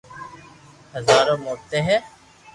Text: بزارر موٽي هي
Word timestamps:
بزارر 0.93 1.29
موٽي 1.43 1.79
هي 1.87 1.97